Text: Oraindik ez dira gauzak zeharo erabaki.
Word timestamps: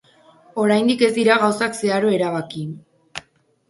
Oraindik 0.63 1.05
ez 1.09 1.11
dira 1.19 1.37
gauzak 1.45 1.79
zeharo 1.83 2.19
erabaki. 2.19 2.69